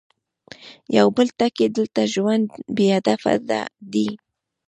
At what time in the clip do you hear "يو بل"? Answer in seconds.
0.97-1.27